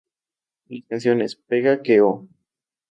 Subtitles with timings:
[0.65, 2.27] Las canciones "Pega que oh!